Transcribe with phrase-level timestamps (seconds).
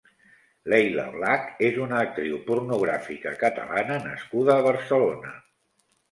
[0.73, 5.35] Leyla Black és una actriu pornografica Catalana nascuda a Barcelona.